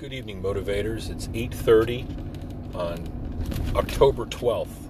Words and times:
Good 0.00 0.14
evening, 0.14 0.42
motivators. 0.42 1.10
It's 1.10 1.28
8:30 1.34 2.06
on 2.74 3.06
October 3.76 4.24
12th, 4.24 4.88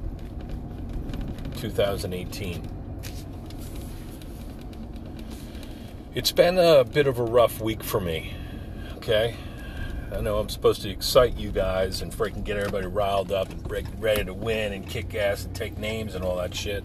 2018. 1.56 2.70
It's 6.14 6.30
been 6.30 6.58
a 6.58 6.84
bit 6.84 7.08
of 7.08 7.18
a 7.18 7.24
rough 7.24 7.60
week 7.60 7.82
for 7.82 8.00
me. 8.00 8.34
Okay? 8.98 9.34
I 10.12 10.20
know 10.20 10.38
I'm 10.38 10.48
supposed 10.48 10.82
to 10.82 10.90
excite 10.90 11.36
you 11.36 11.50
guys 11.50 12.02
and 12.02 12.12
freaking 12.12 12.44
get 12.44 12.56
everybody 12.56 12.86
riled 12.86 13.32
up 13.32 13.50
and 13.50 13.60
break, 13.64 13.86
ready 13.98 14.24
to 14.24 14.32
win 14.32 14.72
and 14.72 14.88
kick 14.88 15.16
ass 15.16 15.44
and 15.44 15.52
take 15.52 15.76
names 15.76 16.14
and 16.14 16.24
all 16.24 16.36
that 16.36 16.54
shit. 16.54 16.84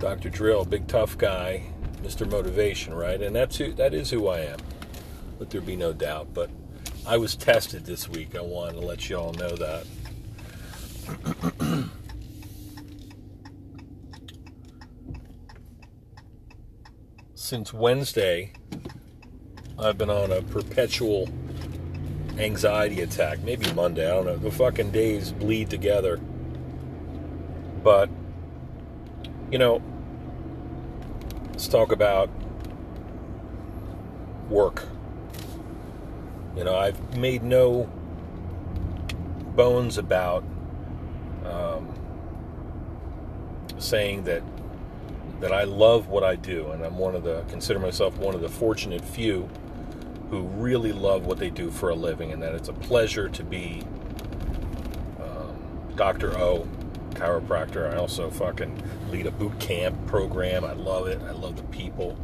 Dr. 0.00 0.30
Drill, 0.30 0.64
big 0.64 0.88
tough 0.88 1.16
guy, 1.16 1.62
Mr. 2.02 2.28
Motivation, 2.28 2.92
right? 2.92 3.22
And 3.22 3.36
that's 3.36 3.56
who 3.58 3.72
that 3.74 3.94
is 3.94 4.10
who 4.10 4.26
I 4.26 4.40
am. 4.40 4.58
Let 5.38 5.50
there 5.50 5.60
be 5.60 5.76
no 5.76 5.92
doubt. 5.92 6.34
But 6.34 6.50
I 7.06 7.16
was 7.16 7.34
tested 7.34 7.86
this 7.86 8.08
week. 8.08 8.36
I 8.36 8.40
wanted 8.40 8.74
to 8.74 8.86
let 8.86 9.08
you 9.08 9.16
all 9.16 9.32
know 9.32 9.56
that. 9.56 9.86
Since 17.34 17.72
Wednesday, 17.74 18.52
I've 19.76 19.98
been 19.98 20.10
on 20.10 20.30
a 20.30 20.42
perpetual 20.42 21.28
anxiety 22.38 23.00
attack. 23.00 23.40
Maybe 23.40 23.72
Monday, 23.72 24.06
I 24.06 24.10
don't 24.14 24.26
know. 24.26 24.36
The 24.36 24.52
fucking 24.52 24.92
days 24.92 25.32
bleed 25.32 25.68
together. 25.68 26.18
But, 27.82 28.08
you 29.50 29.58
know, 29.58 29.82
let's 31.50 31.66
talk 31.66 31.90
about 31.90 32.30
work. 34.48 34.84
You 36.56 36.64
know, 36.64 36.76
I've 36.76 37.16
made 37.16 37.42
no 37.42 37.88
bones 39.54 39.98
about 39.98 40.44
um, 41.44 41.94
saying 43.78 44.24
that 44.24 44.42
that 45.40 45.52
I 45.52 45.64
love 45.64 46.08
what 46.08 46.22
I 46.22 46.36
do, 46.36 46.70
and 46.70 46.84
I'm 46.84 46.98
one 46.98 47.14
of 47.14 47.24
the 47.24 47.42
consider 47.48 47.78
myself 47.78 48.18
one 48.18 48.34
of 48.34 48.40
the 48.42 48.48
fortunate 48.48 49.02
few 49.04 49.48
who 50.28 50.42
really 50.42 50.92
love 50.92 51.24
what 51.24 51.38
they 51.38 51.50
do 51.50 51.70
for 51.70 51.90
a 51.90 51.94
living, 51.94 52.32
and 52.32 52.42
that 52.42 52.54
it's 52.54 52.68
a 52.68 52.74
pleasure 52.74 53.28
to 53.28 53.42
be 53.44 53.82
um, 55.20 55.56
Dr. 55.96 56.36
O, 56.36 56.68
chiropractor. 57.10 57.92
I 57.92 57.96
also 57.96 58.28
fucking 58.30 58.82
lead 59.10 59.26
a 59.26 59.30
boot 59.30 59.58
camp 59.60 60.06
program. 60.06 60.64
I 60.64 60.72
love 60.72 61.06
it. 61.06 61.20
I 61.22 61.32
love 61.32 61.56
the 61.56 61.62
people. 61.64 62.18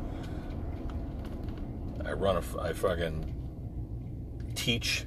I 2.05 2.13
run 2.13 2.37
a, 2.37 2.61
I 2.61 2.73
fucking 2.73 3.36
teach 4.67 5.06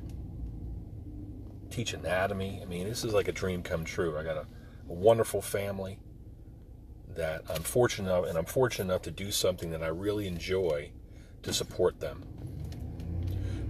teach 1.69 1.91
anatomy. 1.93 2.61
I 2.61 2.65
mean, 2.65 2.88
this 2.88 3.03
is 3.03 3.13
like 3.13 3.27
a 3.27 3.33
dream 3.33 3.61
come 3.61 3.83
true. 3.83 4.17
I 4.17 4.23
got 4.23 4.38
a, 4.38 4.45
a 4.89 4.93
wonderful 4.93 5.41
family 5.41 5.99
that 7.15 7.43
I'm 7.49 7.63
fortunate 7.63 8.09
enough, 8.09 8.25
and 8.30 8.37
I'm 8.37 8.45
fortunate 8.45 8.85
enough 8.85 9.02
to 9.02 9.11
do 9.11 9.31
something 9.31 9.71
that 9.71 9.83
I 9.83 9.87
really 9.87 10.27
enjoy 10.27 10.91
to 11.43 11.52
support 11.52 11.99
them. 11.99 12.23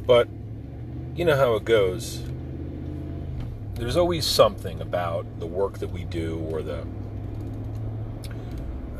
But 0.06 0.28
you 1.16 1.26
know 1.26 1.36
how 1.36 1.56
it 1.56 1.66
goes. 1.66 2.22
There's 3.74 3.98
always 3.98 4.28
something 4.28 4.82
about 4.82 5.40
the 5.40 5.48
work 5.48 5.80
that 5.80 5.90
we 5.90 6.04
do 6.04 6.38
or 6.52 6.62
the 6.62 6.82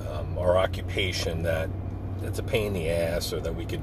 um, 0.10 0.40
our 0.40 0.58
occupation 0.58 1.44
that 1.44 1.70
it's 2.24 2.40
a 2.40 2.44
pain 2.44 2.68
in 2.68 2.74
the 2.74 2.90
ass, 2.90 3.32
or 3.32 3.42
that 3.42 3.54
we 3.54 3.66
could 3.66 3.82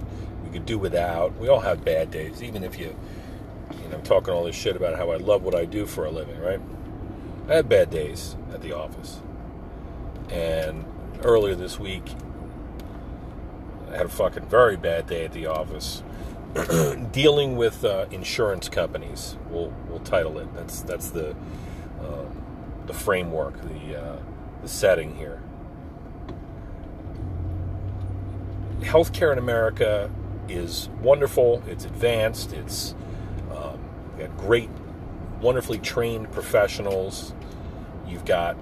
could 0.56 0.66
do 0.66 0.78
without. 0.78 1.36
We 1.38 1.48
all 1.48 1.60
have 1.60 1.84
bad 1.84 2.10
days, 2.10 2.42
even 2.42 2.64
if 2.64 2.78
you 2.78 2.96
you 3.70 3.88
know, 3.88 3.96
I'm 3.96 4.02
talking 4.02 4.32
all 4.32 4.44
this 4.44 4.56
shit 4.56 4.76
about 4.76 4.96
how 4.96 5.10
I 5.10 5.16
love 5.16 5.42
what 5.42 5.54
I 5.54 5.64
do 5.64 5.86
for 5.86 6.06
a 6.06 6.10
living, 6.10 6.38
right? 6.40 6.60
I 7.48 7.56
have 7.56 7.68
bad 7.68 7.90
days 7.90 8.36
at 8.52 8.62
the 8.62 8.72
office. 8.72 9.20
And 10.30 10.84
earlier 11.22 11.54
this 11.54 11.78
week, 11.78 12.10
I 13.90 13.96
had 13.96 14.06
a 14.06 14.08
fucking 14.08 14.46
very 14.46 14.76
bad 14.76 15.06
day 15.06 15.24
at 15.24 15.32
the 15.32 15.46
office 15.46 16.02
dealing 17.12 17.56
with 17.56 17.84
uh, 17.84 18.06
insurance 18.10 18.68
companies. 18.68 19.36
We'll, 19.50 19.72
we'll 19.88 20.00
title 20.00 20.38
it. 20.38 20.52
That's 20.54 20.80
that's 20.80 21.10
the 21.10 21.36
uh, 22.00 22.24
the 22.86 22.94
framework, 22.94 23.60
the 23.62 24.02
uh, 24.02 24.18
the 24.62 24.68
setting 24.68 25.14
here. 25.16 25.42
Healthcare 28.80 29.32
in 29.32 29.38
America 29.38 30.10
is 30.48 30.88
wonderful. 31.00 31.62
It's 31.66 31.84
advanced. 31.84 32.52
It's 32.52 32.94
um, 33.50 33.78
got 34.18 34.36
great, 34.36 34.70
wonderfully 35.40 35.78
trained 35.78 36.30
professionals. 36.32 37.34
You've 38.06 38.24
got 38.24 38.56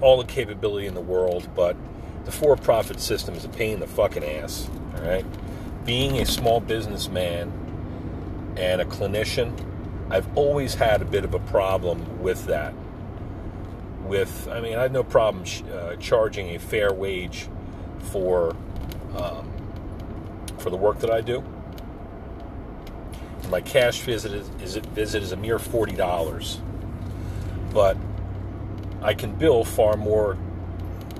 all 0.00 0.18
the 0.18 0.26
capability 0.26 0.86
in 0.86 0.94
the 0.94 1.00
world, 1.00 1.48
but 1.54 1.76
the 2.24 2.32
for-profit 2.32 3.00
system 3.00 3.34
is 3.34 3.44
a 3.44 3.48
pain 3.48 3.74
in 3.74 3.80
the 3.80 3.86
fucking 3.86 4.24
ass. 4.24 4.68
All 4.96 5.02
right, 5.02 5.24
being 5.84 6.18
a 6.18 6.26
small 6.26 6.60
businessman 6.60 7.52
and 8.56 8.80
a 8.80 8.84
clinician, 8.84 9.52
I've 10.10 10.36
always 10.36 10.74
had 10.74 11.02
a 11.02 11.04
bit 11.04 11.24
of 11.24 11.34
a 11.34 11.38
problem 11.38 12.22
with 12.22 12.46
that. 12.46 12.74
With, 14.04 14.48
I 14.48 14.60
mean, 14.60 14.76
I 14.76 14.82
have 14.82 14.92
no 14.92 15.04
problem 15.04 15.44
uh, 15.72 15.96
charging 15.96 16.54
a 16.54 16.58
fair 16.58 16.92
wage 16.92 17.48
for 18.10 18.54
um, 19.16 19.51
for 20.62 20.70
the 20.70 20.76
work 20.76 21.00
that 21.00 21.10
I 21.10 21.20
do. 21.20 21.42
My 23.50 23.60
cash 23.60 24.00
visit 24.00 24.32
is, 24.32 24.48
is 24.62 24.76
visit 24.76 25.22
is 25.22 25.32
a 25.32 25.36
mere 25.36 25.58
forty 25.58 25.94
dollars, 25.94 26.60
but 27.74 27.96
I 29.02 29.12
can 29.12 29.34
bill 29.34 29.64
far 29.64 29.96
more 29.96 30.38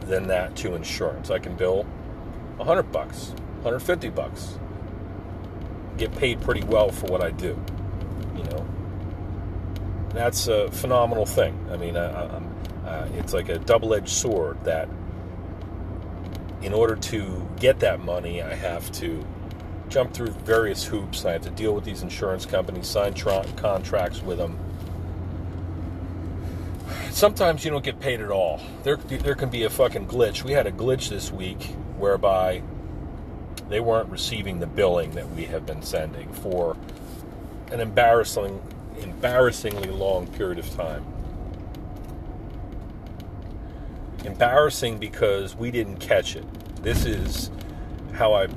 than 0.07 0.29
that 0.29 0.57
to 0.57 0.75
insurance. 0.75 1.31
I 1.31 1.39
can 1.39 1.57
bill 1.57 1.85
hundred 2.59 2.93
bucks, 2.93 3.35
hundred 3.65 3.81
fifty 3.81 4.09
bucks. 4.09 4.59
Get 5.99 6.17
paid 6.17 6.41
pretty 6.41 6.63
well 6.65 6.91
for 6.91 7.07
what 7.07 7.21
I 7.21 7.33
do. 7.33 7.59
You 8.37 8.45
know, 8.45 8.67
that's 10.11 10.47
a 10.47 10.71
phenomenal 10.71 11.27
thing. 11.27 11.59
I 11.71 11.77
mean, 11.77 11.97
I, 11.97 12.41
uh, 12.87 13.09
it's 13.15 13.35
like 13.35 13.49
a 13.49 13.59
double-edged 13.59 14.09
sword 14.09 14.63
that 14.65 14.89
in 16.62 16.73
order 16.73 16.97
to 16.97 17.49
get 17.59 17.81
that 17.81 18.00
money, 18.00 18.43
I 18.43 18.55
have 18.55 18.91
to 18.93 19.25
jump 19.89 20.15
through 20.15 20.31
various 20.31 20.84
hoops. 20.84 21.25
I 21.25 21.33
have 21.33 21.43
to 21.43 21.50
deal 21.50 21.75
with 21.75 21.84
these 21.84 22.03
insurance 22.03 22.47
companies, 22.47 22.87
sign 22.87 23.15
tra- 23.15 23.45
contracts 23.56 24.23
with 24.23 24.39
them. 24.39 24.59
Sometimes 27.11 27.65
you 27.65 27.71
don't 27.71 27.84
get 27.84 28.00
paid 28.00 28.21
at 28.21 28.31
all. 28.31 28.61
There, 28.84 28.97
there 28.97 29.34
can 29.34 29.50
be 29.50 29.65
a 29.65 29.71
fucking 29.71 30.06
glitch. 30.06 30.45
We 30.45 30.53
had 30.53 30.67
a 30.67 30.73
glitch 30.73 31.11
this 31.11 31.31
week 31.31 31.62
whereby 31.99 32.62
they 33.69 33.81
weren't 33.81 34.09
receiving 34.09 34.61
the 34.61 34.67
billing 34.67 35.12
that 35.12 35.31
we 35.31 35.44
have 35.44 35.67
been 35.67 35.83
sending 35.83 36.33
for 36.33 36.77
an 37.71 37.81
embarrassing, 37.81 38.62
embarrassingly 38.99 39.89
long 39.89 40.27
period 40.27 40.59
of 40.59 40.71
time. 40.75 41.05
Embarrassing 44.25 44.99
because 44.99 45.56
we 45.56 45.71
didn't 45.71 45.97
catch 45.97 46.37
it. 46.37 46.44
This 46.83 47.05
is 47.05 47.50
how 48.15 48.34
I 48.34 48.49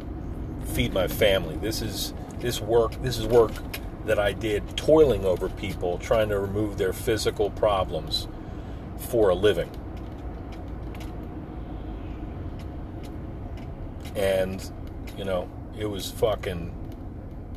feed 0.73 0.93
my 0.93 1.07
family. 1.07 1.57
This 1.57 1.81
is 1.81 2.13
this 2.39 2.61
work. 2.61 3.01
This 3.01 3.17
is 3.17 3.25
work 3.25 3.51
that 4.05 4.19
I 4.19 4.33
did 4.33 4.77
toiling 4.77 5.25
over 5.25 5.49
people, 5.49 5.97
trying 5.97 6.29
to 6.29 6.39
remove 6.39 6.77
their 6.77 6.93
physical 6.93 7.49
problems 7.49 8.27
for 8.97 9.29
a 9.29 9.35
living. 9.35 9.69
And 14.15 14.71
you 15.17 15.25
know, 15.25 15.49
it 15.77 15.85
was 15.85 16.11
fucking 16.11 16.73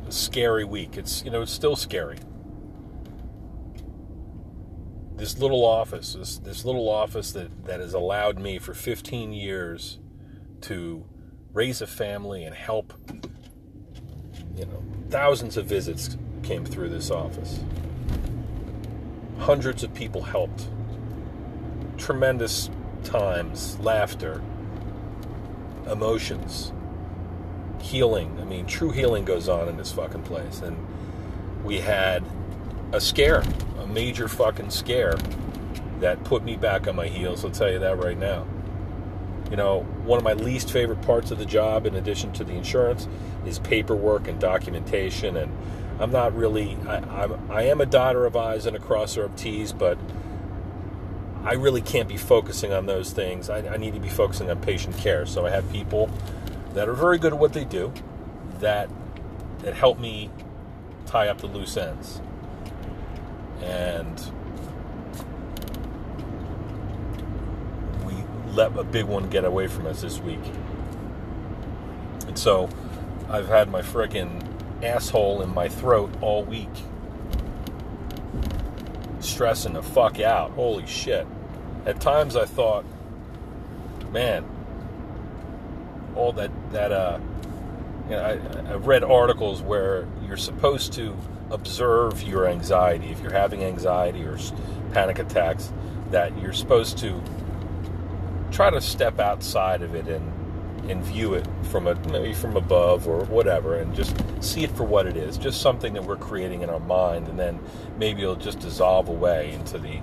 a 0.07 0.11
scary 0.11 0.63
week. 0.63 0.97
It's 0.97 1.23
you 1.23 1.31
know, 1.31 1.41
it's 1.41 1.51
still 1.51 1.75
scary. 1.75 2.17
This 5.19 5.37
little 5.37 5.65
office, 5.65 6.13
this 6.13 6.37
this 6.37 6.63
little 6.63 6.87
office 6.87 7.33
that, 7.33 7.65
that 7.65 7.81
has 7.81 7.93
allowed 7.93 8.39
me 8.39 8.57
for 8.57 8.73
15 8.73 9.33
years 9.33 9.99
to 10.61 11.03
raise 11.51 11.81
a 11.81 11.87
family 11.87 12.45
and 12.45 12.55
help 12.55 12.93
you 14.55 14.65
know 14.65 14.81
thousands 15.09 15.57
of 15.57 15.65
visits 15.65 16.15
came 16.41 16.63
through 16.63 16.87
this 16.87 17.11
office. 17.11 17.59
Hundreds 19.39 19.83
of 19.83 19.93
people 19.93 20.21
helped. 20.21 20.69
Tremendous 21.97 22.69
times 23.03 23.77
laughter 23.79 24.41
emotions 25.85 26.71
healing. 27.81 28.37
I 28.39 28.45
mean 28.45 28.65
true 28.65 28.91
healing 28.91 29.25
goes 29.25 29.49
on 29.49 29.67
in 29.67 29.75
this 29.75 29.91
fucking 29.91 30.23
place. 30.23 30.61
And 30.61 30.77
we 31.65 31.81
had 31.81 32.23
a 32.91 33.01
scare 33.01 33.43
a 33.79 33.87
major 33.87 34.27
fucking 34.27 34.69
scare 34.69 35.17
that 35.99 36.23
put 36.23 36.43
me 36.43 36.55
back 36.55 36.87
on 36.87 36.95
my 36.95 37.07
heels 37.07 37.43
i'll 37.43 37.51
tell 37.51 37.71
you 37.71 37.79
that 37.79 37.97
right 37.97 38.17
now 38.17 38.45
you 39.49 39.55
know, 39.55 39.81
one 40.05 40.17
of 40.17 40.23
my 40.23 40.33
least 40.33 40.71
favorite 40.71 41.01
parts 41.01 41.31
of 41.31 41.39
the 41.39 41.45
job, 41.45 41.87
in 41.87 41.95
addition 41.95 42.31
to 42.33 42.43
the 42.43 42.53
insurance, 42.53 43.07
is 43.45 43.57
paperwork 43.59 44.27
and 44.27 44.39
documentation. 44.39 45.35
And 45.35 45.55
I'm 45.99 46.11
not 46.11 46.35
really. 46.35 46.77
I, 46.87 46.97
I'm, 46.97 47.51
I 47.51 47.63
am 47.63 47.81
a 47.81 47.85
dotter 47.85 48.25
of 48.25 48.35
I's 48.35 48.65
and 48.65 48.75
a 48.75 48.79
crosser 48.79 49.23
of 49.23 49.35
T's, 49.35 49.73
but 49.73 49.97
I 51.43 51.53
really 51.53 51.81
can't 51.81 52.07
be 52.07 52.17
focusing 52.17 52.73
on 52.73 52.85
those 52.85 53.11
things. 53.11 53.49
I, 53.49 53.67
I 53.67 53.77
need 53.77 53.95
to 53.95 53.99
be 53.99 54.09
focusing 54.09 54.51
on 54.51 54.61
patient 54.61 54.97
care. 54.97 55.25
So 55.25 55.47
I 55.47 55.49
have 55.49 55.69
people 55.71 56.11
that 56.73 56.87
are 56.87 56.93
very 56.93 57.17
good 57.17 57.33
at 57.33 57.39
what 57.39 57.53
they 57.53 57.65
do 57.65 57.91
that 58.59 58.89
that 59.59 59.73
help 59.73 59.99
me 59.99 60.29
tie 61.07 61.27
up 61.27 61.39
the 61.39 61.47
loose 61.47 61.75
ends. 61.75 62.21
And 63.99 64.19
we 68.05 68.13
let 68.53 68.75
a 68.77 68.83
big 68.83 69.05
one 69.05 69.29
get 69.29 69.43
away 69.43 69.67
from 69.67 69.85
us 69.87 70.01
this 70.01 70.19
week. 70.19 70.39
And 72.27 72.37
so 72.37 72.69
I've 73.29 73.47
had 73.47 73.69
my 73.69 73.81
friggin' 73.81 74.43
asshole 74.83 75.41
in 75.41 75.53
my 75.53 75.67
throat 75.67 76.11
all 76.21 76.43
week. 76.43 76.69
Stressing 79.19 79.73
the 79.73 79.83
fuck 79.83 80.19
out. 80.19 80.51
Holy 80.51 80.87
shit. 80.87 81.27
At 81.85 81.99
times 81.99 82.35
I 82.35 82.45
thought, 82.45 82.85
man, 84.11 84.45
all 86.15 86.31
that, 86.33 86.51
that, 86.71 86.91
uh, 86.91 87.19
you 88.05 88.15
know, 88.15 88.23
I, 88.23 88.73
I've 88.73 88.87
read 88.87 89.03
articles 89.03 89.61
where 89.61 90.07
you're 90.25 90.37
supposed 90.37 90.93
to 90.93 91.15
observe 91.51 92.21
your 92.23 92.47
anxiety. 92.47 93.07
If 93.07 93.21
you're 93.21 93.31
having 93.31 93.63
anxiety 93.63 94.23
or 94.23 94.37
panic 94.93 95.19
attacks, 95.19 95.71
that 96.11 96.37
you're 96.39 96.53
supposed 96.53 96.97
to 96.99 97.21
try 98.51 98.69
to 98.69 98.81
step 98.81 99.19
outside 99.19 99.81
of 99.81 99.95
it 99.95 100.07
and 100.07 100.33
and 100.89 101.03
view 101.03 101.35
it 101.35 101.45
from 101.63 101.85
a 101.85 101.93
maybe 102.09 102.33
from 102.33 102.57
above 102.57 103.07
or 103.07 103.23
whatever 103.25 103.75
and 103.75 103.93
just 103.93 104.15
see 104.41 104.63
it 104.63 104.71
for 104.71 104.83
what 104.83 105.05
it 105.05 105.15
is. 105.15 105.37
Just 105.37 105.61
something 105.61 105.93
that 105.93 106.03
we're 106.03 106.17
creating 106.17 106.63
in 106.63 106.69
our 106.69 106.79
mind 106.79 107.27
and 107.27 107.37
then 107.37 107.59
maybe 107.97 108.23
it'll 108.23 108.35
just 108.35 108.59
dissolve 108.59 109.07
away 109.07 109.51
into 109.51 109.77
the 109.77 110.01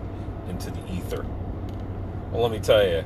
into 0.48 0.70
the 0.70 0.92
ether. 0.92 1.26
Well 2.30 2.42
let 2.42 2.52
me 2.52 2.60
tell 2.60 2.86
you 2.86 3.04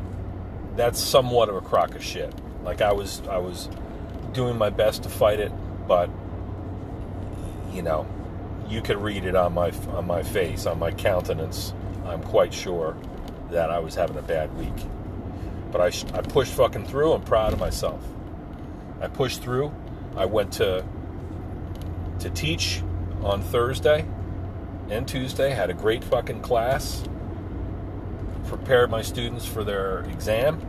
that's 0.77 1.01
somewhat 1.01 1.49
of 1.49 1.57
a 1.57 1.61
crock 1.63 1.95
of 1.95 2.05
shit. 2.05 2.35
Like 2.63 2.83
i 2.83 2.93
was 2.93 3.23
i 3.29 3.39
was 3.39 3.71
doing 4.33 4.59
my 4.59 4.71
best 4.71 5.03
to 5.05 5.09
fight 5.09 5.41
it 5.41 5.53
but 5.89 6.11
you 7.73 7.83
know 7.83 8.07
you 8.71 8.81
could 8.81 8.97
read 8.97 9.25
it 9.25 9.35
on 9.35 9.53
my 9.53 9.71
on 9.91 10.07
my 10.07 10.23
face 10.23 10.65
on 10.67 10.79
my 10.79 10.91
countenance 10.93 11.75
i'm 12.07 12.23
quite 12.23 12.55
sure 12.55 12.97
that 13.51 13.71
i 13.71 13.79
was 13.79 13.95
having 13.95 14.17
a 14.17 14.23
bad 14.23 14.57
week 14.57 14.87
but 15.71 15.81
I, 15.81 16.19
I 16.19 16.23
pushed 16.23 16.53
fucking 16.55 16.87
through. 16.87 17.13
I'm 17.13 17.23
proud 17.23 17.53
of 17.53 17.61
myself. 17.61 18.03
I 19.01 19.09
pushed 19.09 19.43
through. 19.43 19.73
I 20.17 20.27
went 20.27 20.53
to 20.55 20.85
to 22.19 22.31
teach 22.31 22.83
on 23.23 23.41
Thursday 23.41 24.05
and 24.91 25.07
Tuesday. 25.07 25.51
Had 25.51 25.71
a 25.71 25.75
great 25.75 26.05
fucking 26.05 26.43
class. 26.43 27.05
Prepared 28.47 28.91
my 28.91 29.03
students 29.03 29.47
for 29.47 29.63
their 29.63 30.01
exam. 30.01 30.61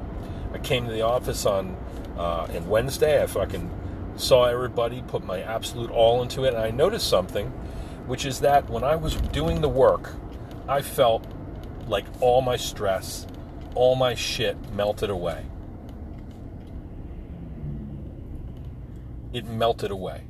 I 0.54 0.60
came 0.60 0.86
to 0.86 0.92
the 0.92 1.02
office 1.02 1.46
on 1.46 1.76
uh, 2.18 2.48
and 2.52 2.70
Wednesday. 2.70 3.22
I 3.22 3.26
fucking 3.26 3.70
saw 4.18 4.46
everybody, 4.46 5.02
put 5.02 5.26
my 5.26 5.42
absolute 5.42 5.90
all 5.90 6.22
into 6.22 6.44
it, 6.44 6.54
and 6.54 6.58
I 6.58 6.70
noticed 6.70 7.08
something, 7.08 7.52
which 8.12 8.26
is 8.26 8.42
that 8.42 8.70
when 8.70 8.84
I 8.84 8.98
was 8.98 9.16
doing 9.16 9.62
the 9.62 9.70
work, 9.70 10.12
I 10.68 10.82
felt 10.82 11.26
like 11.88 12.04
all 12.20 12.42
my 12.42 12.58
stress 12.58 13.26
all 13.74 13.96
my 13.96 14.16
shit 14.16 14.58
melted 14.74 15.10
away. 15.10 15.46
It 19.32 19.46
melted 19.46 19.92
away. 19.92 20.26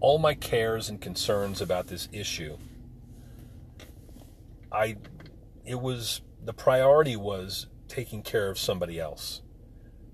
All 0.00 0.16
my 0.16 0.32
cares 0.32 0.88
and 0.88 0.98
concerns 0.98 1.60
about 1.60 1.88
this 1.88 2.08
issue, 2.10 2.56
I, 4.72 4.96
it 5.66 5.78
was, 5.78 6.22
the 6.42 6.54
priority 6.54 7.16
was 7.16 7.66
taking 7.86 8.22
care 8.22 8.48
of 8.48 8.58
somebody 8.58 8.98
else. 8.98 9.42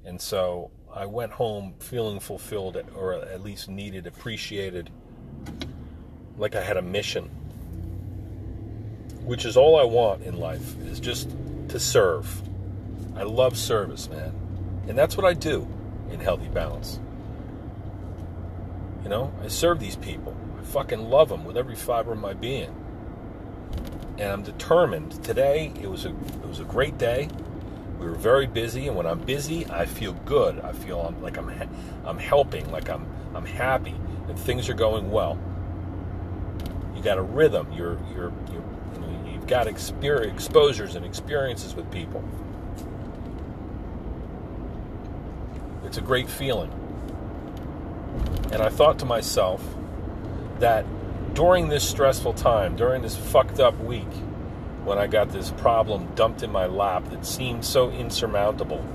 And 0.05 0.21
so 0.21 0.73
I 0.93 1.07
went 1.07 1.31
home 1.31 1.75
feeling 1.79 2.19
fulfilled, 2.19 2.77
or 2.97 3.15
at 3.15 3.45
least 3.45 3.69
needed, 3.69 4.09
appreciated, 4.09 4.91
like 6.43 6.57
I 6.57 6.63
had 6.63 6.77
a 6.77 6.83
mission. 6.83 7.31
Which 9.25 9.47
is 9.47 9.57
all 9.57 9.79
I 9.79 9.85
want 9.85 10.25
in 10.25 10.37
life, 10.39 10.77
is 10.83 10.99
just 10.99 11.31
to 11.69 11.79
serve. 11.79 12.43
I 13.17 13.23
love 13.23 13.57
service, 13.57 14.11
man. 14.11 14.35
And 14.89 14.99
that's 14.99 15.17
what 15.17 15.25
I 15.25 15.33
do 15.33 15.67
in 16.11 16.19
Healthy 16.19 16.49
Balance. 16.49 16.99
You 19.05 19.09
know, 19.09 19.33
I 19.43 19.49
serve 19.49 19.79
these 19.79 19.97
people. 19.97 20.37
I 20.59 20.65
fucking 20.65 21.09
love 21.09 21.29
them 21.29 21.45
with 21.45 21.57
every 21.57 21.77
fiber 21.77 22.13
of 22.13 22.19
my 22.19 22.35
being. 22.35 22.75
And 24.19 24.33
I'm 24.33 24.43
determined. 24.43 25.23
Today 25.23 25.73
it 25.81 25.89
was 25.89 26.05
a 26.05 26.11
it 26.11 26.49
was 26.49 26.59
a 26.59 26.65
great 26.65 26.99
day. 26.99 27.29
We 28.01 28.07
were 28.07 28.17
very 28.17 28.49
busy, 28.49 28.89
and 28.89 28.97
when 28.97 29.07
I'm 29.07 29.21
busy, 29.21 29.65
I 29.67 29.87
feel 29.87 30.13
good. 30.25 30.59
I 30.61 30.73
feel 30.73 31.01
I'm, 31.01 31.23
like 31.23 31.39
I'm 31.39 31.51
I'm 32.05 32.19
helping, 32.19 32.71
like 32.73 32.91
I'm 32.91 33.07
I'm 33.35 33.47
happy, 33.47 33.95
and 34.29 34.37
things 34.39 34.69
are 34.69 34.75
going 34.75 35.11
well. 35.11 35.39
You 37.03 37.07
got 37.07 37.19
a 37.19 37.23
rhythm. 37.23 37.67
You're 37.73 37.99
you're 38.15 38.33
you're 38.53 38.63
you've 39.27 39.49
got 39.49 39.67
exposures 39.67 40.95
and 40.95 41.05
experiences 41.05 41.75
with 41.75 41.91
people. 41.91 42.23
It's 45.85 45.99
a 45.99 46.01
great 46.01 46.31
feeling. 46.31 46.71
And 48.53 48.63
I 48.63 48.69
thought 48.69 49.01
to 49.01 49.05
myself 49.05 49.65
that 50.61 50.87
during 51.35 51.67
this 51.67 51.83
stressful 51.83 52.35
time, 52.35 52.77
during 52.77 53.03
this 53.03 53.17
fucked 53.17 53.59
up 53.59 53.77
week, 53.81 54.13
when 54.85 54.97
I 54.97 55.09
got 55.09 55.31
this 55.31 55.51
problem 55.51 56.07
dumped 56.15 56.45
in 56.45 56.53
my 56.53 56.67
lap 56.67 57.11
that 57.11 57.27
seemed 57.27 57.65
so 57.65 57.91
insurmountable, 57.91 58.87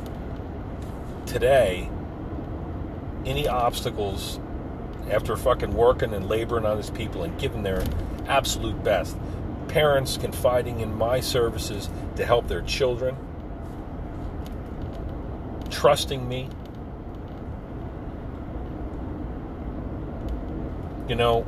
today, 1.26 1.90
any 3.26 3.50
obstacles 3.50 4.40
after 5.12 5.36
fucking 5.36 5.74
working 5.74 6.14
and 6.14 6.28
laboring 6.28 6.66
on 6.66 6.78
his 6.78 6.90
people 6.90 7.24
and 7.24 7.38
giving 7.40 7.64
their 7.64 7.84
absolute 8.28 8.84
best, 8.84 9.18
parents 9.68 10.18
confiding 10.18 10.80
in 10.80 10.96
my 10.96 11.20
services 11.20 11.90
to 12.16 12.26
help 12.26 12.48
their 12.48 12.62
children, 12.62 13.16
trusting 15.70 16.28
me. 16.28 16.50
You 21.08 21.16
know, 21.16 21.46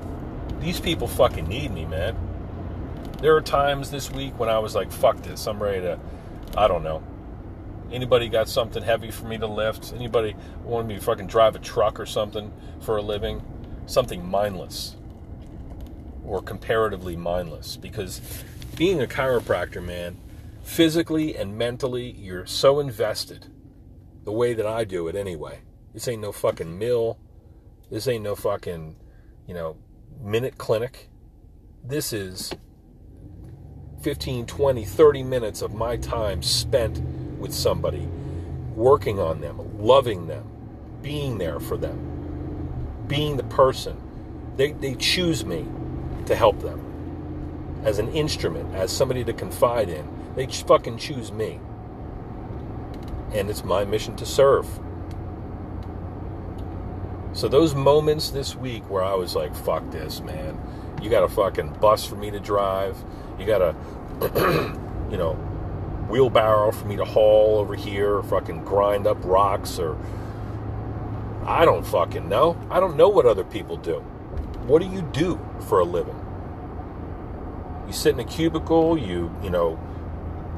these 0.60 0.80
people 0.80 1.08
fucking 1.08 1.48
need 1.48 1.72
me, 1.72 1.86
man. 1.86 2.16
There 3.22 3.36
are 3.36 3.42
times 3.42 3.92
this 3.92 4.10
week 4.10 4.40
when 4.40 4.48
I 4.48 4.60
was 4.60 4.76
like, 4.76 4.92
fuck 4.92 5.22
this, 5.24 5.48
I'm 5.48 5.62
ready 5.62 5.82
to, 5.82 6.00
I 6.56 6.68
don't 6.70 6.84
know. 6.84 7.04
Anybody 7.92 8.30
got 8.30 8.48
something 8.48 8.84
heavy 8.84 9.12
for 9.12 9.26
me 9.26 9.38
to 9.38 9.48
lift? 9.48 9.94
Anybody 9.94 10.36
want 10.64 10.88
me 10.88 10.96
to 10.96 11.02
fucking 11.02 11.28
drive 11.28 11.56
a 11.56 11.60
truck 11.60 12.00
or 12.00 12.06
something 12.06 12.54
for 12.82 12.98
a 12.98 13.02
living? 13.02 13.42
Something 13.88 14.26
mindless 14.26 14.96
or 16.24 16.42
comparatively 16.42 17.16
mindless 17.16 17.76
because 17.76 18.22
being 18.76 19.02
a 19.02 19.08
chiropractor, 19.08 19.84
man, 19.84 20.18
physically 20.64 21.36
and 21.36 21.58
mentally, 21.58 22.12
you're 22.12 22.46
so 22.46 22.80
invested 22.80 23.48
the 24.24 24.32
way 24.32 24.54
that 24.54 24.68
I 24.68 24.84
do 24.84 25.08
it 25.08 25.16
anyway. 25.16 25.62
This 25.94 26.08
ain't 26.08 26.22
no 26.22 26.32
fucking 26.32 26.78
mill. 26.78 27.18
This 27.90 28.08
ain't 28.08 28.24
no 28.24 28.36
fucking, 28.36 28.96
you 29.48 29.56
know, 29.56 29.78
minute 30.22 30.60
clinic. 30.60 31.10
This 31.84 32.14
is 32.14 32.54
15, 34.04 34.46
20, 34.46 34.86
30 34.86 35.24
minutes 35.24 35.62
of 35.64 35.74
my 35.74 35.98
time 35.98 36.44
spent 36.44 37.02
with 37.40 37.54
somebody, 37.54 38.08
working 38.76 39.20
on 39.20 39.42
them, 39.42 39.82
loving 39.82 40.28
them, 40.28 40.46
being 41.02 41.38
there 41.38 41.60
for 41.60 41.78
them, 41.78 43.06
being 43.08 43.38
the 43.38 43.44
person. 43.44 43.98
They, 44.58 44.74
they 44.74 44.96
choose 44.96 45.46
me 45.46 45.66
to 46.26 46.36
help 46.36 46.62
them. 46.62 46.86
As 47.84 47.98
an 47.98 48.10
instrument, 48.12 48.76
as 48.76 48.92
somebody 48.92 49.24
to 49.24 49.34
confide 49.34 49.90
in. 49.90 50.08
They 50.36 50.48
fucking 50.48 50.98
choose 50.98 51.32
me. 51.32 51.60
And 53.34 53.50
it's 53.50 53.64
my 53.64 53.86
mission 53.86 54.16
to 54.18 54.26
serve. 54.26 54.68
So 57.34 57.48
those 57.48 57.76
moments 57.76 58.32
this 58.32 58.56
week 58.56 58.90
where 58.90 59.04
I 59.04 59.14
was 59.16 59.36
like, 59.36 59.56
fuck 59.56 59.90
this, 59.92 60.20
man. 60.22 60.60
You 61.02 61.10
got 61.10 61.24
a 61.24 61.30
fucking 61.30 61.74
bus 61.80 62.06
for 62.06 62.16
me 62.16 62.32
to 62.32 62.40
drive. 62.40 62.98
You 63.40 63.46
got 63.46 63.62
a, 63.62 63.76
you 65.12 65.18
know, 65.18 65.38
wheelbarrow 66.10 66.72
for 66.72 66.86
me 66.86 66.96
to 66.96 67.06
haul 67.06 67.60
over 67.60 67.76
here 67.76 68.16
or 68.16 68.24
fucking 68.24 68.64
grind 68.64 69.08
up 69.08 69.18
rocks 69.24 69.80
or 69.80 69.98
I 71.46 71.66
don't 71.66 71.86
fucking 71.86 72.28
know. 72.28 72.58
I 72.70 72.80
don't 72.80 72.98
know 72.98 73.10
what 73.10 73.26
other 73.26 73.44
people 73.44 73.78
do. 73.78 74.00
What 74.68 74.82
do 74.82 74.88
you 74.88 75.02
do 75.02 75.40
for 75.68 75.80
a 75.80 75.86
living? 75.86 76.16
You 77.88 77.94
sit 77.94 78.14
in 78.14 78.20
a 78.20 78.24
cubicle, 78.24 78.98
you, 78.98 79.34
you 79.44 79.50
know, 79.50 79.80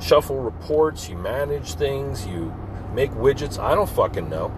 shuffle 0.01 0.39
reports, 0.39 1.08
you 1.08 1.17
manage 1.17 1.75
things, 1.75 2.25
you 2.25 2.53
make 2.93 3.12
widgets. 3.12 3.58
I 3.58 3.75
don't 3.75 3.89
fucking 3.89 4.29
know. 4.29 4.51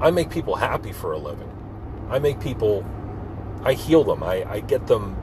I 0.00 0.10
make 0.10 0.30
people 0.30 0.56
happy 0.56 0.92
for 0.92 1.12
a 1.12 1.18
living. 1.18 1.50
I 2.08 2.18
make 2.18 2.40
people 2.40 2.84
I 3.64 3.74
heal 3.74 4.02
them. 4.02 4.22
I, 4.22 4.44
I 4.50 4.60
get 4.60 4.86
them, 4.88 5.16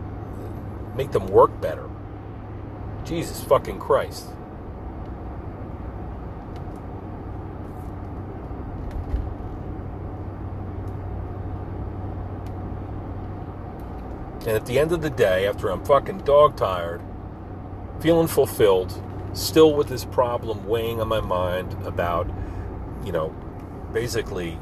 make 0.95 1.11
them 1.11 1.27
work 1.27 1.59
better. 1.59 1.89
Jesus 3.03 3.43
fucking 3.43 3.79
Christ. 3.79 4.27
And 14.41 14.49
at 14.49 14.65
the 14.65 14.79
end 14.79 14.91
of 14.91 15.01
the 15.01 15.09
day, 15.09 15.47
after 15.47 15.69
I'm 15.69 15.83
fucking 15.83 16.19
dog 16.19 16.55
tired, 16.55 17.01
feeling 17.99 18.27
fulfilled, 18.27 18.93
still 19.33 19.73
with 19.73 19.89
this 19.89 20.05
problem 20.05 20.67
weighing 20.67 21.01
on 21.01 21.07
my 21.07 21.19
mind 21.19 21.73
about, 21.85 22.29
you 23.03 23.11
know, 23.11 23.29
basically 23.93 24.57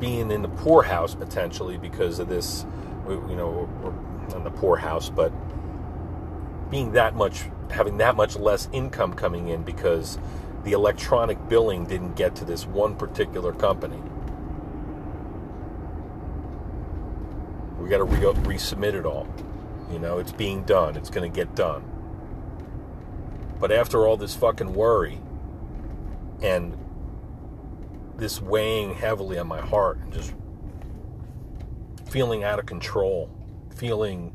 being 0.00 0.30
in 0.30 0.42
the 0.42 0.48
poorhouse 0.48 1.14
potentially 1.14 1.78
because 1.78 2.18
of 2.18 2.28
this, 2.28 2.66
you 3.08 3.36
know, 3.36 3.68
in 4.34 4.44
the 4.44 4.50
poorhouse, 4.50 5.08
but 5.08 5.32
being 6.70 6.92
that 6.92 7.14
much, 7.14 7.44
having 7.70 7.98
that 7.98 8.16
much 8.16 8.36
less 8.36 8.68
income 8.72 9.14
coming 9.14 9.48
in 9.48 9.62
because 9.62 10.18
the 10.64 10.72
electronic 10.72 11.48
billing 11.48 11.84
didn't 11.84 12.14
get 12.14 12.34
to 12.36 12.44
this 12.44 12.66
one 12.66 12.94
particular 12.94 13.52
company. 13.52 14.02
We 17.78 17.88
got 17.88 17.98
to 17.98 18.04
re- 18.04 18.18
resubmit 18.56 18.94
it 18.94 19.06
all. 19.06 19.26
You 19.90 19.98
know, 19.98 20.18
it's 20.18 20.32
being 20.32 20.64
done. 20.64 20.96
It's 20.96 21.10
going 21.10 21.30
to 21.30 21.34
get 21.34 21.54
done. 21.54 21.84
But 23.60 23.72
after 23.72 24.06
all 24.06 24.16
this 24.16 24.34
fucking 24.34 24.74
worry 24.74 25.20
and 26.42 26.76
this 28.16 28.40
weighing 28.40 28.94
heavily 28.94 29.38
on 29.38 29.46
my 29.46 29.60
heart 29.60 29.98
and 29.98 30.12
just 30.12 30.34
feeling 32.06 32.44
out 32.44 32.58
of 32.58 32.66
control, 32.66 33.30
feeling 33.74 34.32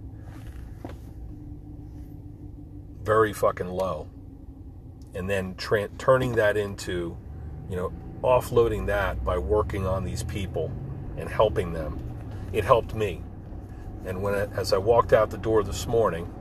very 3.03 3.33
fucking 3.33 3.67
low, 3.67 4.07
and 5.13 5.29
then 5.29 5.55
tra- 5.55 5.89
turning 5.97 6.33
that 6.35 6.57
into, 6.57 7.17
you 7.69 7.75
know, 7.75 7.91
offloading 8.23 8.87
that 8.87 9.23
by 9.23 9.37
working 9.37 9.85
on 9.85 10.03
these 10.03 10.23
people 10.23 10.71
and 11.17 11.29
helping 11.29 11.73
them, 11.73 11.99
it 12.53 12.63
helped 12.63 12.95
me. 12.95 13.21
And 14.05 14.21
when 14.21 14.33
as 14.53 14.73
I 14.73 14.77
walked 14.77 15.13
out 15.13 15.29
the 15.29 15.37
door 15.37 15.63
this 15.63 15.87
morning, 15.87 16.31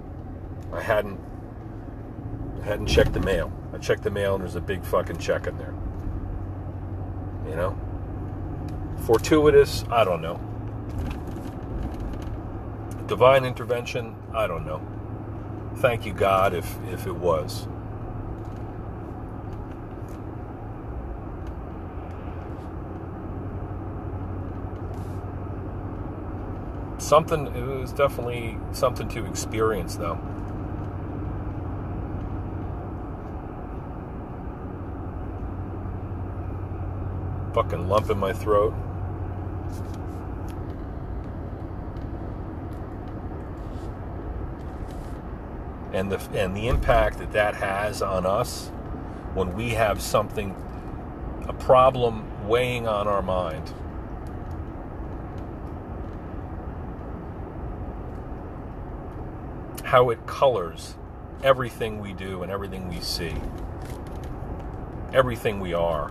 I 0.73 0.81
hadn't 0.81 1.21
hadn't 2.65 2.87
checked 2.87 3.13
the 3.13 3.21
mail. 3.21 3.53
I 3.73 3.79
checked 3.79 4.03
the 4.03 4.11
mail 4.11 4.35
and 4.35 4.43
there's 4.43 4.57
a 4.57 4.61
big 4.61 4.85
fucking 4.85 5.19
check 5.19 5.47
in 5.47 5.59
there. 5.59 5.75
You 7.49 7.57
know? 7.57 7.79
Fortuitous, 9.07 9.85
I 9.91 10.05
don't 10.05 10.23
know. 10.23 10.41
Divine 13.07 13.45
intervention, 13.45 14.15
I 14.33 14.47
don't 14.47 14.65
know. 14.65 14.81
Thank 15.77 16.07
you, 16.07 16.13
God, 16.13 16.55
if 16.55 16.79
if 16.89 17.07
it 17.07 17.15
was. 17.15 17.67
Something 27.03 27.49
it 27.49 27.63
was 27.63 27.93
definitely 27.93 28.59
something 28.73 29.09
to 29.09 29.27
experience 29.27 29.97
though. 29.97 30.19
Fucking 37.55 37.89
lump 37.89 38.09
in 38.09 38.19
my 38.19 38.33
throat. 38.33 38.73
And 45.93 46.11
the 46.11 46.19
and 46.39 46.57
the 46.57 46.69
impact 46.69 47.19
that 47.19 47.33
that 47.33 47.55
has 47.57 48.01
on 48.01 48.25
us 48.25 48.69
when 49.35 49.55
we 49.55 49.71
have 49.71 50.01
something 50.01 50.57
a 51.49 51.53
problem 51.53 52.49
weighing 52.49 52.87
on 52.87 53.07
our 53.07 53.23
mind 53.23 53.75
how 59.93 60.09
it 60.09 60.27
colors 60.27 60.95
everything 61.43 62.01
we 62.01 62.15
do 62.15 62.43
and 62.43 62.51
everything 62.51 62.89
we 62.89 62.99
see, 62.99 63.35
everything 65.13 65.61
we 65.61 65.75
are. 65.75 66.11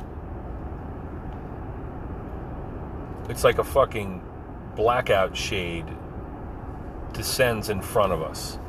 It's 3.27 3.43
like 3.43 3.57
a 3.57 3.63
fucking 3.63 4.23
blackout 4.75 5.35
shade 5.35 5.87
descends 7.13 7.69
in 7.69 7.81
front 7.81 8.13
of 8.13 8.21
us. 8.21 8.59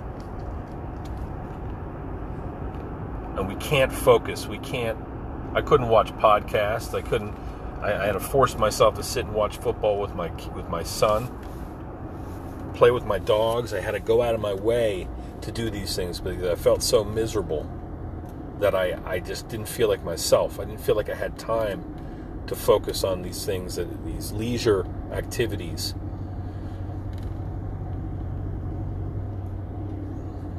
And 3.36 3.46
we 3.46 3.56
can't 3.56 3.92
focus. 3.92 4.46
We 4.46 4.60
can't. 4.60 4.96
I 5.52 5.60
couldn't 5.60 5.88
watch 5.88 6.10
podcasts. 6.12 6.94
I 6.94 7.02
couldn't. 7.02 7.36
I, 7.82 7.92
I 7.92 8.06
had 8.06 8.12
to 8.12 8.20
force 8.20 8.56
myself 8.56 8.94
to 8.94 9.02
sit 9.02 9.26
and 9.26 9.34
watch 9.34 9.58
football 9.58 10.00
with 10.00 10.14
my 10.14 10.30
with 10.54 10.70
my 10.70 10.82
son 10.82 11.30
play 12.82 12.90
with 12.90 13.04
my 13.04 13.20
dogs. 13.20 13.72
I 13.72 13.78
had 13.78 13.92
to 13.92 14.00
go 14.00 14.22
out 14.22 14.34
of 14.34 14.40
my 14.40 14.54
way 14.54 15.06
to 15.42 15.52
do 15.52 15.70
these 15.70 15.94
things 15.94 16.18
because 16.18 16.42
I 16.42 16.56
felt 16.56 16.82
so 16.82 17.04
miserable 17.04 17.70
that 18.58 18.74
I, 18.74 18.98
I 19.04 19.20
just 19.20 19.46
didn't 19.46 19.68
feel 19.68 19.86
like 19.86 20.02
myself. 20.02 20.58
I 20.58 20.64
didn't 20.64 20.80
feel 20.80 20.96
like 20.96 21.08
I 21.08 21.14
had 21.14 21.38
time 21.38 21.84
to 22.48 22.56
focus 22.56 23.04
on 23.04 23.22
these 23.22 23.46
things, 23.46 23.78
these 24.04 24.32
leisure 24.32 24.84
activities. 25.12 25.94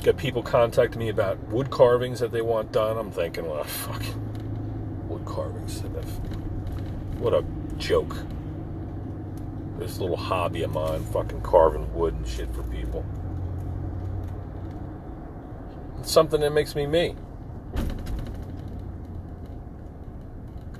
Get 0.02 0.16
people 0.16 0.44
contacting 0.44 1.00
me 1.00 1.10
about 1.10 1.46
wood 1.50 1.72
carvings 1.72 2.22
that 2.22 2.32
they 2.32 2.42
want 2.42 2.72
done. 2.72 2.98
I'm 2.98 3.12
thinking, 3.12 3.50
well, 3.50 3.66
fuck, 3.66 4.02
wood 5.10 5.26
carvings. 5.26 5.82
What 7.20 7.34
a 7.34 7.44
joke 7.78 8.16
this 9.80 10.00
little 10.00 10.18
hobby 10.18 10.64
of 10.64 10.72
mine, 10.72 11.04
fucking 11.06 11.42
carving 11.42 11.94
wood 11.94 12.14
and 12.14 12.28
shit 12.28 12.54
for 12.54 12.64
people. 12.64 13.06
It's 16.00 16.12
something 16.12 16.42
that 16.42 16.52
makes 16.52 16.76
me 16.76 16.86
me. 16.86 17.16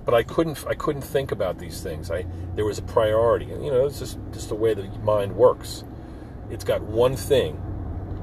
But 0.06 0.14
I 0.14 0.24
couldn't 0.24 0.64
I 0.68 0.74
couldn't 0.74 1.04
think 1.04 1.32
about 1.32 1.60
these 1.60 1.82
things. 1.82 2.12
I 2.12 2.26
there 2.56 2.66
was 2.66 2.78
a 2.78 2.82
priority. 2.82 3.52
And 3.52 3.64
you 3.64 3.72
know, 3.72 3.86
it's 3.86 4.00
just 4.00 4.18
just 4.34 4.50
the 4.50 4.56
way 4.56 4.74
the 4.74 4.84
mind 5.00 5.36
works. 5.36 5.84
It's 6.50 6.66
got 6.66 6.82
one 6.82 7.16
thing. 7.16 7.60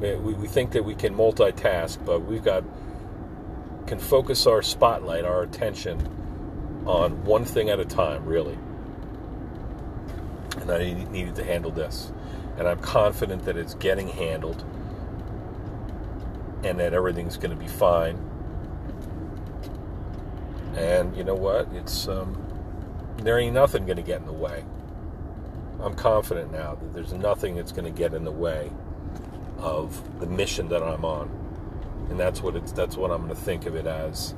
We, 0.01 0.15
we 0.15 0.47
think 0.47 0.73
that 0.73 0.85
we 0.85 0.95
can 0.95 1.15
multitask, 1.15 2.05
but 2.05 2.21
we've 2.21 2.45
got 2.45 2.65
can 3.87 3.99
focus 3.99 4.47
our 4.47 4.63
spotlight, 4.63 5.25
our 5.25 5.43
attention 5.43 5.99
on 6.87 7.25
one 7.25 7.45
thing 7.45 7.71
at 7.71 7.81
a 7.81 7.85
time, 7.85 8.25
really 8.25 8.59
and 10.59 10.71
I 10.71 10.93
needed 11.11 11.35
to 11.37 11.45
handle 11.45 11.71
this. 11.71 12.13
And 12.59 12.69
I'm 12.69 12.81
confident 12.81 13.45
that 13.45 13.57
it's 13.57 13.75
getting 13.75 14.09
handled 14.09 14.65
and 16.63 16.79
that 16.79 16.93
everything's 16.93 17.37
going 17.37 17.51
to 17.51 17.57
be 17.57 17.69
fine. 17.69 18.19
And 20.77 21.17
you 21.17 21.25
know 21.25 21.35
what? 21.35 21.69
It's 21.73 22.07
um, 22.09 22.37
there 23.19 23.39
ain't 23.39 23.55
nothing 23.55 23.87
going 23.87 23.97
to 23.97 24.03
get 24.03 24.21
in 24.21 24.27
the 24.27 24.33
way. 24.33 24.65
I'm 25.83 25.95
confident 25.95 26.53
now 26.53 26.75
that 26.75 26.93
there's 26.93 27.13
nothing 27.13 27.57
that's 27.57 27.73
going 27.73 27.91
to 27.91 27.99
get 27.99 28.13
in 28.13 28.25
the 28.25 28.31
way 28.31 28.71
of 29.59 30.21
the 30.21 30.27
mission 30.27 30.69
that 30.69 30.83
I'm 30.83 31.05
on, 31.05 31.31
and 32.11 32.21
that's 32.21 32.43
what 32.43 32.55
it's 32.57 32.73
that's 32.73 32.97
what 32.97 33.11
I'm 33.11 33.23
going 33.23 33.35
to 33.35 33.41
think 33.41 33.67
of 33.67 33.75
it 33.75 33.87
as 33.87 34.35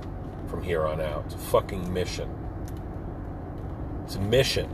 from 0.48 0.62
here 0.62 0.86
on 0.86 1.00
out. 1.00 1.24
It's 1.26 1.34
a 1.34 1.38
fucking 1.38 1.92
mission. 1.92 2.28
It's 4.04 4.16
a 4.16 4.20
mission. 4.20 4.68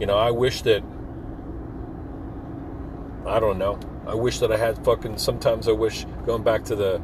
You 0.00 0.06
know, 0.06 0.16
I 0.16 0.30
wish 0.30 0.62
that 0.62 0.82
I 3.26 3.38
don't 3.38 3.58
know. 3.58 3.78
I 4.06 4.14
wish 4.14 4.38
that 4.40 4.50
I 4.50 4.56
had 4.56 4.82
fucking 4.84 5.18
sometimes 5.18 5.68
I 5.68 5.72
wish 5.72 6.06
going 6.26 6.42
back 6.42 6.64
to 6.64 6.74
the 6.74 7.00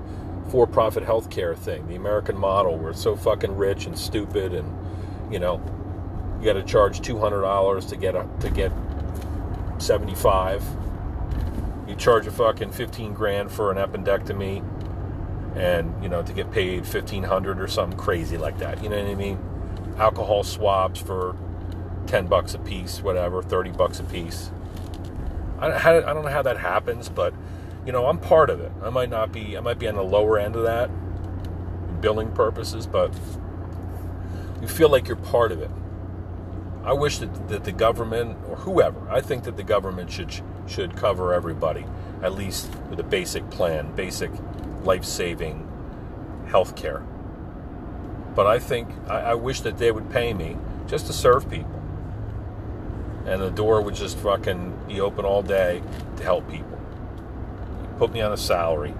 for-profit 0.49 1.05
healthcare 1.05 1.57
thing, 1.57 1.87
the 1.88 1.97
American 1.97 2.38
model 2.38 2.79
where 2.79 2.91
it's 2.91 3.03
so 3.03 3.15
fucking 3.15 3.55
rich 3.57 3.87
and 3.87 3.99
stupid 3.99 4.55
and 4.55 4.73
you 5.31 5.38
know, 5.38 5.61
you 6.38 6.45
got 6.45 6.55
to 6.55 6.62
charge 6.62 7.00
$200 7.00 7.88
to 7.88 7.97
get 7.97 8.15
a, 8.15 8.26
to 8.41 8.50
get 8.50 8.73
75. 9.79 10.65
You 11.88 11.95
charge 11.97 12.26
a 12.26 12.31
fucking 12.31 12.73
15 12.73 13.12
grand 13.12 13.50
for 13.50 13.71
an 13.71 13.76
appendectomy 13.76 14.65
and, 15.57 16.03
you 16.03 16.09
know, 16.09 16.23
to 16.23 16.33
get 16.33 16.50
paid 16.50 16.81
1500 16.81 17.61
or 17.61 17.69
something 17.69 17.99
crazy 17.99 18.38
like 18.38 18.59
that. 18.59 18.83
You 18.83 18.88
know 18.88 19.03
what 19.03 19.11
I 19.11 19.15
mean? 19.15 19.38
Alcohol 19.97 20.45
swabs 20.45 21.00
for 21.00 21.37
10 22.07 22.27
bucks 22.27 22.55
a 22.55 22.59
piece, 22.59 23.03
whatever, 23.03 23.43
30 23.43 23.71
bucks 23.73 24.01
a 24.01 24.05
piece. 24.05 24.51
I, 25.59 25.73
I 25.73 26.13
don't 26.13 26.25
know 26.25 26.31
how 26.31 26.43
that 26.43 26.59
happens, 26.59 27.09
but 27.09 27.35
you 27.85 27.93
know, 27.93 28.07
I'm 28.07 28.19
part 28.19 28.51
of 28.51 28.61
it. 28.61 28.73
I 28.83 28.91
might 28.91 29.11
not 29.11 29.33
be, 29.33 29.57
I 29.57 29.61
might 29.61 29.79
be 29.79 29.89
on 29.89 29.95
the 29.95 30.05
lower 30.05 30.39
end 30.39 30.57
of 30.57 30.65
that, 30.65 30.91
billing 32.01 32.33
purposes, 32.33 32.87
but 32.87 33.13
you 34.61 34.69
feel 34.69 34.89
like 34.89 35.07
you're 35.09 35.17
part 35.17 35.53
of 35.53 35.61
it. 35.61 35.71
I 36.85 36.93
wish 36.93 37.19
that, 37.19 37.49
that 37.49 37.65
the 37.65 37.73
government 37.73 38.39
or 38.49 38.57
whoever, 38.57 39.11
I 39.11 39.21
think 39.21 39.45
that 39.45 39.57
the 39.57 39.65
government 39.65 40.11
should 40.11 40.33
should 40.67 40.97
cover 40.97 41.33
everybody, 41.35 41.85
at 42.23 42.35
least 42.35 42.71
with 42.91 42.99
a 43.01 43.05
basic 43.05 43.49
plan, 43.51 43.95
basic 43.95 44.31
life-saving 44.83 45.67
health 46.49 46.77
care. 46.77 47.05
But 48.35 48.47
I 48.47 48.59
think 48.59 48.89
I, 49.09 49.21
I 49.21 49.35
wish 49.35 49.61
that 49.63 49.79
they 49.79 49.91
would 49.91 50.11
pay 50.11 50.33
me 50.33 50.57
just 50.87 51.07
to 51.07 51.13
serve 51.13 51.51
people. 51.51 51.75
And 53.26 53.42
the 53.42 53.50
door 53.50 53.80
would 53.80 53.95
just 53.95 54.16
fucking 54.18 54.78
be 54.87 55.00
open 55.00 55.25
all 55.25 55.42
day 55.42 55.83
to 56.16 56.23
help 56.23 56.49
people. 56.50 56.78
Put 57.99 58.12
me 58.12 58.21
on 58.21 58.33
a 58.33 58.37
salary. 58.37 58.95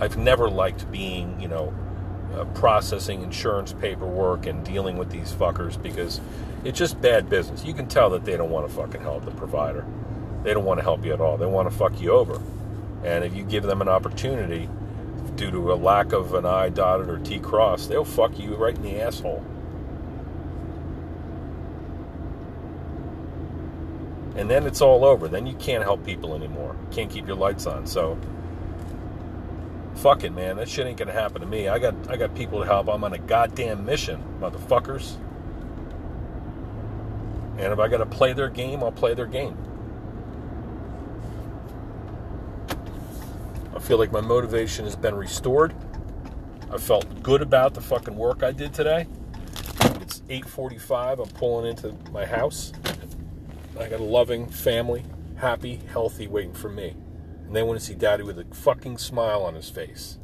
I've 0.00 0.16
never 0.16 0.48
liked 0.48 0.90
being, 0.90 1.40
you 1.40 1.48
know, 1.48 1.74
uh, 2.34 2.44
processing 2.46 3.22
insurance 3.22 3.72
paperwork 3.72 4.46
and 4.46 4.64
dealing 4.64 4.96
with 4.96 5.10
these 5.10 5.32
fuckers 5.32 5.80
because 5.80 6.20
it's 6.64 6.78
just 6.78 7.00
bad 7.00 7.28
business. 7.28 7.64
You 7.64 7.74
can 7.74 7.86
tell 7.86 8.10
that 8.10 8.24
they 8.24 8.36
don't 8.36 8.50
want 8.50 8.68
to 8.68 8.74
fucking 8.74 9.02
help 9.02 9.24
the 9.24 9.30
provider. 9.32 9.84
They 10.42 10.54
don't 10.54 10.64
want 10.64 10.78
to 10.78 10.82
help 10.82 11.04
you 11.04 11.12
at 11.12 11.20
all. 11.20 11.36
They 11.36 11.46
want 11.46 11.70
to 11.70 11.76
fuck 11.76 12.00
you 12.00 12.12
over. 12.12 12.40
And 13.04 13.24
if 13.24 13.34
you 13.34 13.44
give 13.44 13.64
them 13.64 13.82
an 13.82 13.88
opportunity 13.88 14.68
due 15.36 15.50
to 15.50 15.72
a 15.72 15.74
lack 15.74 16.12
of 16.12 16.34
an 16.34 16.46
I 16.46 16.70
dotted 16.70 17.08
or 17.08 17.18
T 17.18 17.38
crossed, 17.38 17.88
they'll 17.88 18.04
fuck 18.04 18.38
you 18.38 18.54
right 18.56 18.74
in 18.74 18.82
the 18.82 19.00
asshole. 19.00 19.44
And 24.36 24.48
then 24.48 24.66
it's 24.66 24.80
all 24.80 25.04
over. 25.04 25.28
Then 25.28 25.46
you 25.46 25.54
can't 25.54 25.82
help 25.82 26.04
people 26.04 26.34
anymore. 26.34 26.76
Can't 26.90 27.10
keep 27.10 27.26
your 27.26 27.36
lights 27.36 27.66
on. 27.66 27.86
So 27.86 28.18
fuck 29.96 30.24
it, 30.24 30.30
man. 30.32 30.56
That 30.56 30.68
shit 30.68 30.86
ain't 30.86 30.96
gonna 30.96 31.12
happen 31.12 31.40
to 31.40 31.46
me. 31.46 31.68
I 31.68 31.78
got 31.78 31.94
I 32.08 32.16
got 32.16 32.34
people 32.34 32.60
to 32.60 32.66
help. 32.66 32.88
I'm 32.88 33.04
on 33.04 33.12
a 33.12 33.18
goddamn 33.18 33.84
mission, 33.84 34.22
motherfuckers. 34.40 35.16
And 37.58 37.72
if 37.72 37.78
I 37.78 37.88
gotta 37.88 38.06
play 38.06 38.32
their 38.32 38.48
game, 38.48 38.82
I'll 38.82 38.92
play 38.92 39.14
their 39.14 39.26
game. 39.26 39.56
I 43.74 43.78
feel 43.78 43.98
like 43.98 44.12
my 44.12 44.20
motivation 44.20 44.84
has 44.84 44.96
been 44.96 45.14
restored. 45.14 45.74
I 46.72 46.78
felt 46.78 47.22
good 47.22 47.42
about 47.42 47.74
the 47.74 47.80
fucking 47.80 48.16
work 48.16 48.42
I 48.42 48.52
did 48.52 48.72
today. 48.72 49.06
It's 50.00 50.22
8:45. 50.28 51.18
I'm 51.20 51.28
pulling 51.30 51.66
into 51.66 51.94
my 52.12 52.24
house. 52.24 52.72
I 53.80 53.88
got 53.88 54.00
a 54.00 54.04
loving 54.04 54.46
family, 54.46 55.04
happy, 55.36 55.76
healthy, 55.90 56.26
waiting 56.26 56.52
for 56.52 56.68
me. 56.68 56.94
And 57.46 57.56
they 57.56 57.62
want 57.62 57.80
to 57.80 57.84
see 57.84 57.94
daddy 57.94 58.22
with 58.22 58.38
a 58.38 58.44
fucking 58.54 58.98
smile 58.98 59.42
on 59.42 59.54
his 59.54 59.70
face. 59.70 60.18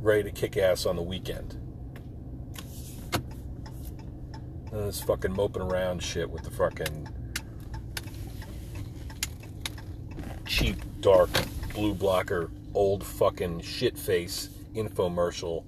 Ready 0.00 0.22
to 0.22 0.30
kick 0.30 0.56
ass 0.56 0.86
on 0.86 0.96
the 0.96 1.02
weekend. 1.02 1.60
And 4.72 4.88
this 4.88 5.02
fucking 5.02 5.34
moping 5.34 5.60
around 5.60 6.02
shit 6.02 6.30
with 6.30 6.42
the 6.44 6.50
fucking 6.50 7.06
cheap, 10.46 10.78
dark, 11.00 11.30
BluBlocker, 11.74 12.50
old 12.72 13.04
fucking 13.04 13.60
shit 13.60 13.98
face 13.98 14.48
infomercial 14.74 15.64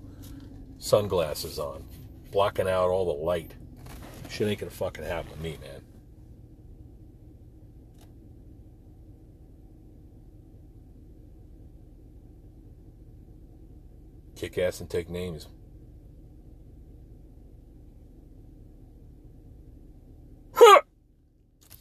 sunglasses 0.78 1.58
on. 1.58 1.85
Blocking 2.32 2.68
out 2.68 2.88
all 2.88 3.04
the 3.04 3.23
light. 3.23 3.52
Shit 4.30 4.49
ain't 4.49 4.61
gonna 4.61 4.70
fucking 4.70 5.04
happen 5.04 5.37
to 5.37 5.42
me, 5.42 5.58
man. 5.61 5.86
Kick 14.37 14.59
ass 14.59 14.81
and 14.81 14.88
take 14.88 15.09
names. 15.11 15.49